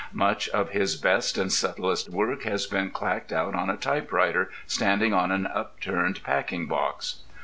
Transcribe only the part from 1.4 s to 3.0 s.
subtlest work has been